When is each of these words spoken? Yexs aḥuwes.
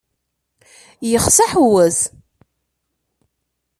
Yexs 1.09 1.37
aḥuwes. 1.45 1.99